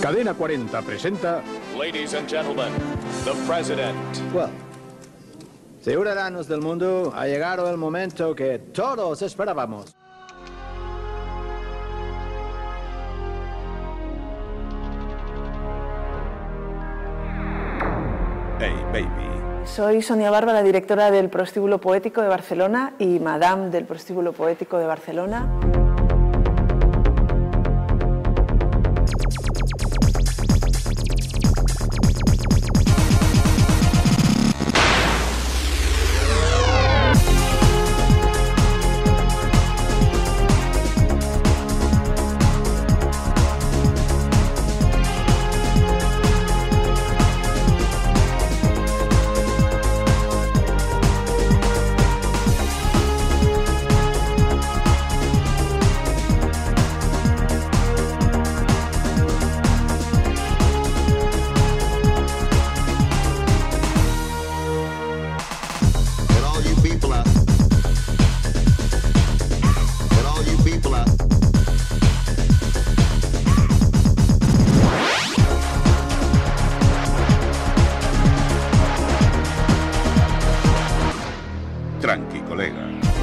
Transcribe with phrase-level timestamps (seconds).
[0.00, 1.42] Cadena 40 presenta.
[1.78, 2.70] Ladies and gentlemen,
[3.24, 3.96] the president.
[4.34, 4.50] Well,
[5.82, 9.94] ciudadanos del mundo, ha llegado el momento que todos esperábamos.
[18.60, 19.66] Hey, baby.
[19.66, 24.78] Soy Sonia Barba, la directora del Prostíbulo Poético de Barcelona y Madame del Prostíbulo Poético
[24.78, 25.73] de Barcelona.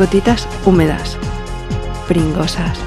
[0.00, 1.18] Gotitas húmedas,
[2.08, 2.78] pringosas.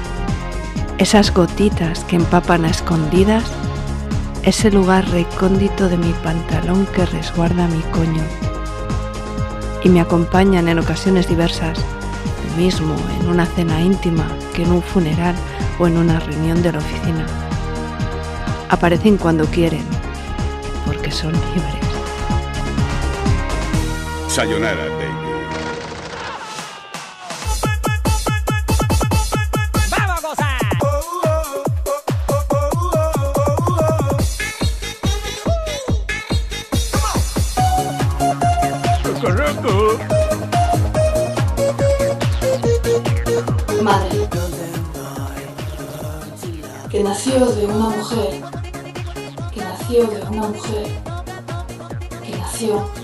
[0.98, 3.44] Esas gotitas que empapan a escondidas
[4.42, 8.24] ese lugar recóndito de mi pantalón que resguarda mi coño.
[9.84, 11.78] Y me acompañan en ocasiones diversas,
[12.48, 15.36] lo mismo en una cena íntima que en un funeral
[15.78, 17.26] o en una reunión de la oficina.
[18.70, 19.84] Aparecen cuando quieren,
[20.84, 21.84] porque son libres.
[24.26, 25.33] Sayonara, baby.
[43.84, 44.26] Madre,
[46.90, 48.42] que nació de una mujer,
[49.52, 50.86] que nació de una mujer,
[52.22, 53.03] que nació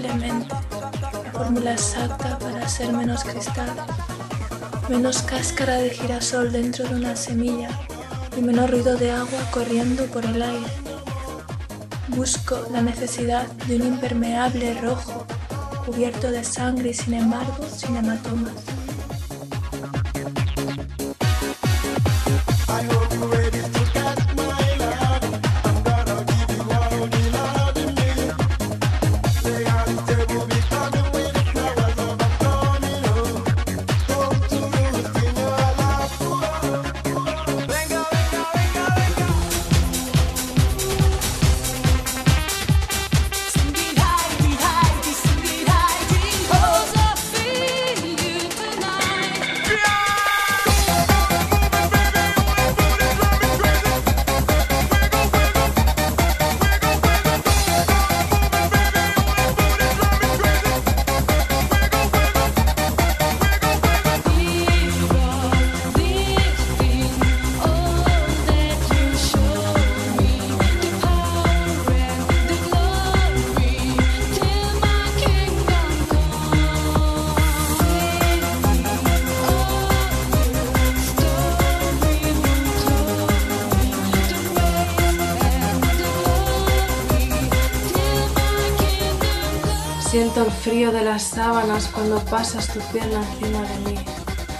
[0.00, 3.70] la fórmula exacta para ser menos cristal,
[4.88, 7.68] menos cáscara de girasol dentro de una semilla
[8.36, 10.72] y menos ruido de agua corriendo por el aire.
[12.08, 15.26] Busco la necesidad de un impermeable rojo
[15.84, 18.81] cubierto de sangre y sin embargo sin hematomas.
[90.72, 93.98] Frío de las sábanas cuando pasas tu pierna encima de mí.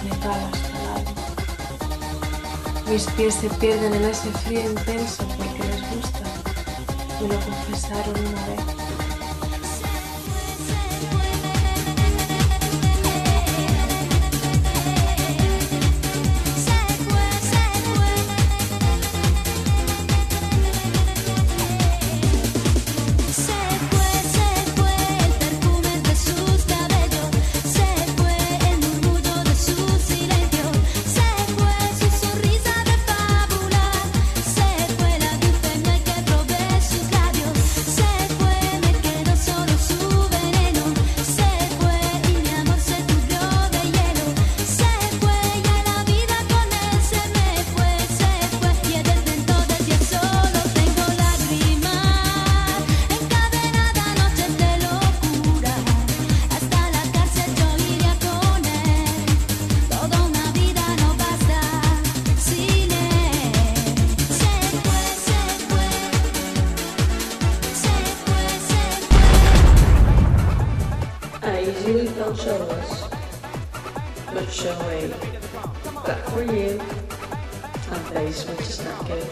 [0.03, 0.99] Me cala hasta
[2.85, 2.91] el.
[2.91, 6.19] Mis pies se pierden en ese frío intenso porque les gusta.
[7.19, 8.72] Me lo confesaron una vez.
[71.85, 73.09] really don't show us,
[74.33, 75.09] but showing
[76.05, 76.79] that for you,
[77.91, 79.27] and basement is not good.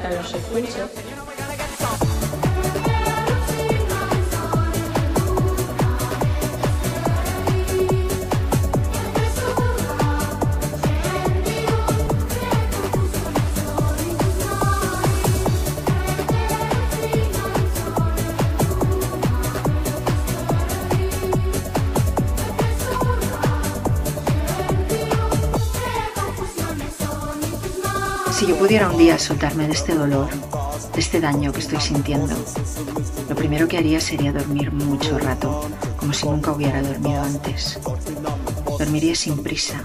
[0.00, 1.13] Airship Winter.
[28.34, 30.28] Si yo pudiera un día soltarme de este dolor,
[30.92, 32.34] de este daño que estoy sintiendo,
[33.28, 37.78] lo primero que haría sería dormir mucho rato, como si nunca hubiera dormido antes.
[38.76, 39.84] Dormiría sin prisa,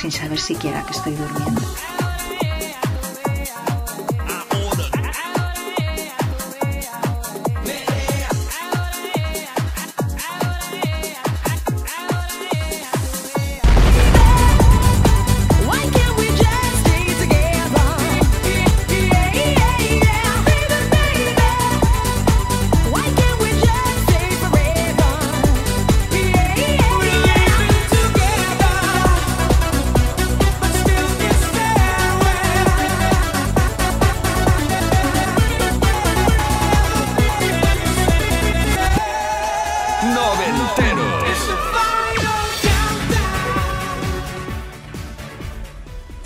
[0.00, 1.60] sin saber siquiera que estoy durmiendo.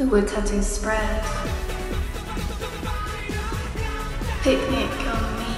[0.02, 1.22] The wood tattoo spread.
[4.42, 5.54] Picnic on me,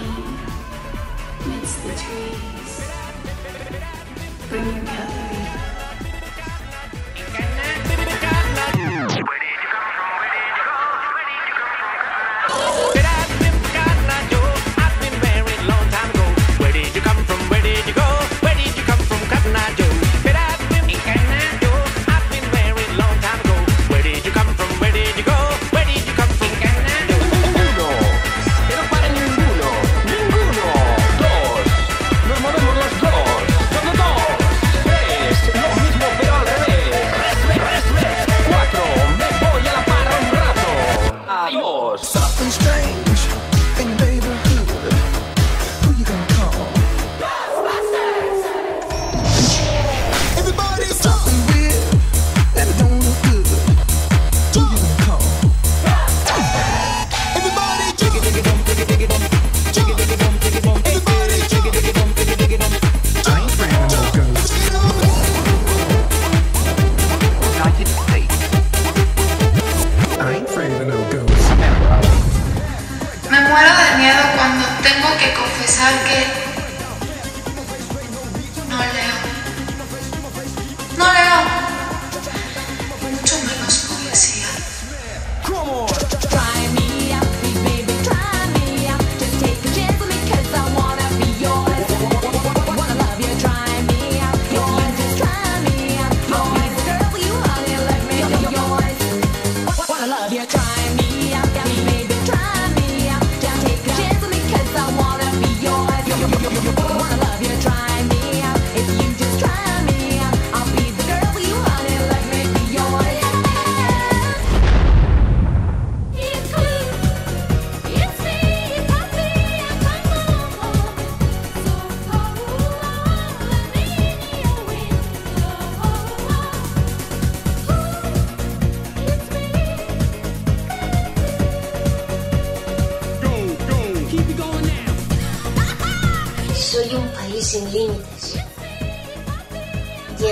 [1.49, 2.73] midst the trees.
[4.51, 5.35] Bring your cutlery.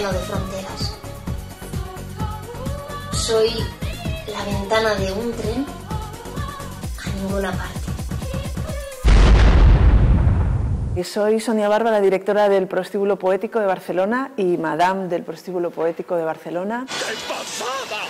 [0.03, 0.99] Lleno de fronteras.
[3.13, 3.51] Soy
[4.33, 5.67] la ventana de un tren
[7.05, 7.79] a ninguna parte.
[10.97, 15.71] Y Soy Sonia Barba, la directora del Prostíbulo Poético de Barcelona y Madame del Prostíbulo
[15.71, 16.85] Poético de Barcelona.
[16.89, 18.02] ¡Qué pasada!